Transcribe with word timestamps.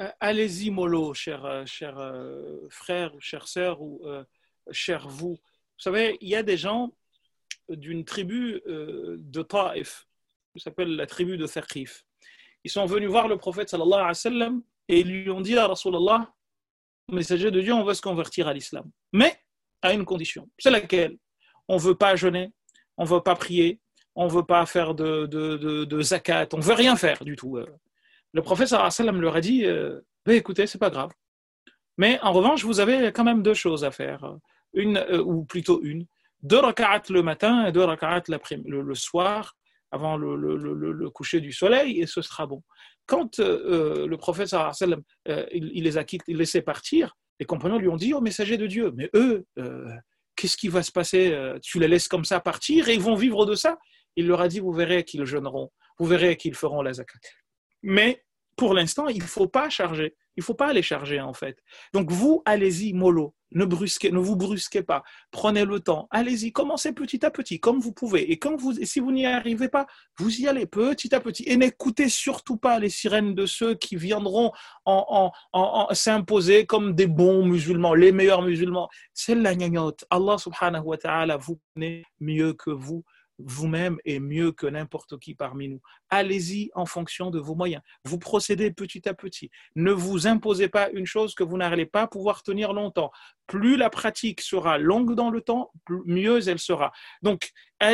Euh, 0.00 0.10
Allez-y, 0.20 0.70
mollo, 0.70 1.14
cher, 1.14 1.44
euh, 1.44 1.64
cher 1.64 1.98
euh, 1.98 2.66
frère, 2.70 3.12
chère 3.18 3.48
sœur 3.48 3.80
ou 3.80 4.02
euh, 4.04 4.24
cher 4.70 5.08
vous. 5.08 5.38
Vous 5.38 5.82
savez, 5.82 6.18
il 6.20 6.28
y 6.28 6.34
a 6.34 6.42
des 6.42 6.56
gens 6.56 6.92
d'une 7.68 8.04
tribu 8.04 8.60
euh, 8.66 9.16
de 9.18 9.42
Taif, 9.42 10.06
qui 10.54 10.62
s'appelle 10.62 10.96
la 10.96 11.06
tribu 11.06 11.36
de 11.36 11.46
Thaqif. 11.46 12.04
Ils 12.64 12.70
sont 12.70 12.84
venus 12.86 13.08
voir 13.08 13.28
le 13.28 13.36
prophète 13.36 13.68
sallallahu 13.70 13.94
alayhi 13.94 14.08
wa 14.08 14.14
sallam 14.14 14.62
et 14.88 15.00
ils 15.00 15.08
lui 15.08 15.30
ont 15.30 15.40
dit 15.40 15.56
à 15.56 15.66
Rasulallah, 15.66 16.32
messager 17.10 17.50
de 17.50 17.60
Dieu, 17.60 17.72
on 17.72 17.84
veut 17.84 17.94
se 17.94 18.02
convertir 18.02 18.48
à 18.48 18.54
l'islam. 18.54 18.90
Mais 19.12 19.38
à 19.82 19.92
une 19.92 20.04
condition. 20.04 20.48
C'est 20.58 20.70
laquelle? 20.70 21.16
On 21.68 21.76
ne 21.76 21.80
veut 21.80 21.94
pas 21.94 22.16
jeûner, 22.16 22.52
on 22.96 23.04
ne 23.04 23.08
veut 23.08 23.20
pas 23.20 23.34
prier, 23.34 23.80
on 24.14 24.26
ne 24.26 24.30
veut 24.30 24.44
pas 24.44 24.64
faire 24.66 24.94
de, 24.94 25.26
de, 25.26 25.56
de, 25.56 25.84
de 25.84 26.00
zakat, 26.00 26.48
on 26.52 26.58
ne 26.58 26.62
veut 26.62 26.74
rien 26.74 26.96
faire 26.96 27.24
du 27.24 27.36
tout. 27.36 27.58
Euh. 28.36 28.84
Le 28.84 28.90
sallam 28.90 29.20
leur 29.20 29.36
a 29.36 29.40
dit, 29.40 29.64
euh, 29.64 30.00
ben, 30.24 30.34
écoutez, 30.34 30.66
c'est 30.66 30.78
pas 30.78 30.90
grave. 30.90 31.10
Mais 31.98 32.18
en 32.22 32.32
revanche, 32.32 32.64
vous 32.64 32.80
avez 32.80 33.12
quand 33.12 33.24
même 33.24 33.42
deux 33.42 33.54
choses 33.54 33.84
à 33.84 33.90
faire. 33.90 34.36
Une, 34.74 34.98
euh, 34.98 35.22
ou 35.22 35.44
plutôt 35.44 35.82
une. 35.82 36.06
Deux 36.42 36.58
raka'at 36.58 37.02
le 37.08 37.22
matin 37.22 37.66
et 37.66 37.72
deux 37.72 37.84
raka'at 37.84 38.22
le, 38.28 38.82
le 38.82 38.94
soir, 38.94 39.56
avant 39.90 40.16
le, 40.16 40.36
le, 40.36 40.56
le, 40.56 40.92
le, 40.92 41.10
coucher 41.10 41.40
du 41.40 41.52
soleil, 41.52 42.00
et 42.00 42.06
ce 42.06 42.20
sera 42.20 42.46
bon. 42.46 42.62
Quand 43.06 43.38
euh, 43.38 44.06
le 44.06 44.18
sallallahu 44.20 44.52
alayhi 44.52 44.66
wa 44.66 44.72
sallam, 44.72 45.02
euh, 45.28 45.46
il, 45.52 45.84
les 45.84 45.96
a 45.96 46.04
quittés, 46.04 46.24
il 46.28 46.36
laissé 46.38 46.60
partir, 46.60 47.16
les 47.38 47.46
compagnons 47.46 47.78
lui 47.78 47.88
ont 47.88 47.96
dit, 47.96 48.12
oh 48.12 48.20
messager 48.20 48.56
de 48.56 48.66
Dieu, 48.66 48.92
mais 48.94 49.08
eux, 49.14 49.44
euh, 49.58 49.88
qu'est-ce 50.34 50.56
qui 50.56 50.68
va 50.68 50.82
se 50.82 50.92
passer 50.92 51.34
Tu 51.62 51.78
les 51.78 51.88
laisses 51.88 52.08
comme 52.08 52.24
ça 52.24 52.40
partir 52.40 52.88
et 52.88 52.94
ils 52.94 53.00
vont 53.00 53.14
vivre 53.14 53.46
de 53.46 53.54
ça? 53.54 53.78
Il 54.16 54.26
leur 54.26 54.40
a 54.40 54.48
dit, 54.48 54.60
vous 54.60 54.72
verrez 54.72 55.04
qu'ils 55.04 55.24
jeûneront, 55.24 55.70
vous 55.98 56.06
verrez 56.06 56.36
qu'ils 56.36 56.54
feront 56.54 56.82
la 56.82 56.92
zakat. 56.94 57.18
Mais 57.82 58.24
pour 58.56 58.74
l'instant, 58.74 59.08
il 59.08 59.18
ne 59.18 59.26
faut 59.26 59.48
pas 59.48 59.68
charger. 59.68 60.16
Il 60.36 60.40
ne 60.40 60.44
faut 60.44 60.54
pas 60.54 60.72
les 60.72 60.82
charger 60.82 61.20
en 61.20 61.32
fait. 61.32 61.58
Donc 61.94 62.10
vous, 62.10 62.42
allez-y, 62.44 62.92
mollo. 62.92 63.34
Ne, 63.52 63.64
brusquez, 63.64 64.10
ne 64.10 64.18
vous 64.18 64.36
brusquez 64.36 64.82
pas. 64.82 65.02
Prenez 65.30 65.64
le 65.64 65.80
temps. 65.80 66.08
Allez-y, 66.10 66.52
commencez 66.52 66.92
petit 66.92 67.24
à 67.24 67.30
petit, 67.30 67.58
comme 67.58 67.78
vous 67.78 67.92
pouvez. 67.92 68.30
Et 68.30 68.38
quand 68.38 68.56
vous, 68.56 68.74
si 68.84 69.00
vous 69.00 69.12
n'y 69.12 69.24
arrivez 69.24 69.68
pas, 69.68 69.86
vous 70.18 70.40
y 70.40 70.48
allez 70.48 70.66
petit 70.66 71.14
à 71.14 71.20
petit. 71.20 71.44
Et 71.46 71.56
n'écoutez 71.56 72.08
surtout 72.08 72.56
pas 72.58 72.78
les 72.78 72.90
sirènes 72.90 73.34
de 73.34 73.46
ceux 73.46 73.74
qui 73.74 73.96
viendront 73.96 74.52
en, 74.84 75.06
en, 75.08 75.58
en, 75.58 75.86
en 75.90 75.94
s'imposer 75.94 76.66
comme 76.66 76.94
des 76.94 77.06
bons 77.06 77.46
musulmans, 77.46 77.94
les 77.94 78.12
meilleurs 78.12 78.42
musulmans. 78.42 78.88
C'est 79.14 79.34
la 79.34 79.54
gnagnotte. 79.54 80.04
Allah 80.10 80.36
subhanahu 80.38 80.84
wa 80.84 80.98
ta'ala 80.98 81.36
vous 81.36 81.58
connaît 81.74 82.04
mieux 82.20 82.52
que 82.52 82.70
vous 82.70 83.04
vous-même 83.38 83.98
est 84.04 84.18
mieux 84.18 84.52
que 84.52 84.66
n'importe 84.66 85.18
qui 85.18 85.34
parmi 85.34 85.68
nous. 85.68 85.80
Allez-y 86.10 86.70
en 86.74 86.86
fonction 86.86 87.30
de 87.30 87.38
vos 87.38 87.54
moyens. 87.54 87.82
Vous 88.04 88.18
procédez 88.18 88.70
petit 88.70 89.08
à 89.08 89.14
petit. 89.14 89.50
Ne 89.74 89.92
vous 89.92 90.26
imposez 90.26 90.68
pas 90.68 90.90
une 90.90 91.06
chose 91.06 91.34
que 91.34 91.44
vous 91.44 91.56
n'allez 91.56 91.86
pas 91.86 92.06
pouvoir 92.06 92.42
tenir 92.42 92.72
longtemps. 92.72 93.10
Plus 93.46 93.76
la 93.76 93.90
pratique 93.90 94.40
sera 94.40 94.78
longue 94.78 95.14
dans 95.14 95.30
le 95.30 95.40
temps, 95.40 95.70
mieux 96.06 96.48
elle 96.48 96.58
sera. 96.58 96.92
Donc, 97.22 97.50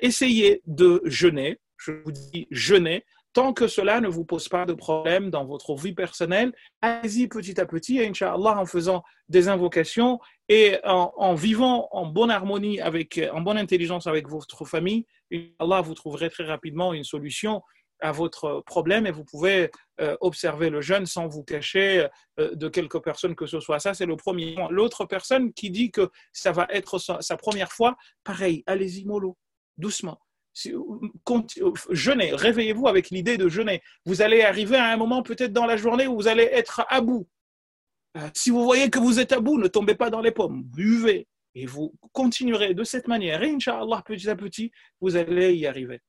essayez 0.00 0.62
de 0.66 1.02
jeûner. 1.04 1.58
Je 1.76 1.92
vous 1.92 2.12
dis 2.12 2.46
jeûner 2.50 3.04
tant 3.36 3.52
que 3.52 3.68
cela 3.68 4.00
ne 4.00 4.08
vous 4.08 4.24
pose 4.24 4.48
pas 4.48 4.64
de 4.64 4.72
problème 4.72 5.28
dans 5.28 5.44
votre 5.44 5.74
vie 5.74 5.92
personnelle, 5.92 6.54
allez-y 6.80 7.28
petit 7.28 7.60
à 7.60 7.66
petit, 7.66 7.98
et 7.98 8.08
Inch'Allah, 8.08 8.58
en 8.58 8.64
faisant 8.64 9.02
des 9.28 9.48
invocations 9.48 10.18
et 10.48 10.78
en, 10.84 11.34
vivant 11.34 11.86
en 11.92 12.06
bonne 12.06 12.30
harmonie, 12.30 12.80
avec, 12.80 13.20
en 13.34 13.42
bonne 13.42 13.58
intelligence 13.58 14.06
avec 14.06 14.26
votre 14.26 14.64
famille, 14.64 15.04
Allah 15.58 15.82
vous 15.82 15.92
trouverez 15.92 16.30
très 16.30 16.46
rapidement 16.46 16.94
une 16.94 17.04
solution 17.04 17.60
à 18.00 18.10
votre 18.10 18.62
problème 18.64 19.06
et 19.06 19.10
vous 19.10 19.24
pouvez 19.24 19.70
euh, 20.00 20.16
observer 20.22 20.70
le 20.70 20.80
jeûne 20.80 21.04
sans 21.04 21.28
vous 21.28 21.44
cacher 21.44 22.08
euh, 22.40 22.54
de 22.54 22.68
quelques 22.70 23.02
personnes 23.04 23.34
que 23.34 23.46
ce 23.46 23.60
soit. 23.60 23.80
Ça, 23.80 23.92
c'est 23.92 24.06
le 24.06 24.16
premier. 24.16 24.56
L'autre 24.70 25.04
personne 25.04 25.52
qui 25.52 25.70
dit 25.70 25.90
que 25.90 26.08
ça 26.32 26.52
va 26.52 26.66
être 26.70 26.98
sa, 26.98 27.20
sa 27.20 27.36
première 27.36 27.72
fois, 27.72 27.96
pareil, 28.24 28.64
allez-y 28.66 29.04
mollo, 29.04 29.36
doucement 29.76 30.18
jeûnez, 31.90 32.34
réveillez-vous 32.34 32.88
avec 32.88 33.10
l'idée 33.10 33.36
de 33.36 33.48
jeûner. 33.48 33.82
Vous 34.04 34.22
allez 34.22 34.42
arriver 34.42 34.76
à 34.76 34.92
un 34.92 34.96
moment 34.96 35.22
peut-être 35.22 35.52
dans 35.52 35.66
la 35.66 35.76
journée 35.76 36.06
où 36.06 36.16
vous 36.16 36.28
allez 36.28 36.44
être 36.44 36.84
à 36.88 37.00
bout. 37.00 37.28
Si 38.34 38.50
vous 38.50 38.64
voyez 38.64 38.88
que 38.88 38.98
vous 38.98 39.20
êtes 39.20 39.32
à 39.32 39.40
bout, 39.40 39.58
ne 39.58 39.68
tombez 39.68 39.94
pas 39.94 40.08
dans 40.08 40.22
les 40.22 40.30
pommes, 40.30 40.62
buvez 40.64 41.26
et 41.54 41.66
vous 41.66 41.94
continuerez 42.12 42.74
de 42.74 42.84
cette 42.84 43.08
manière. 43.08 43.42
Et 43.42 43.50
Inch'Allah, 43.50 44.02
petit 44.04 44.28
à 44.28 44.36
petit, 44.36 44.70
vous 45.00 45.16
allez 45.16 45.54
y 45.54 45.66
arriver. 45.66 46.00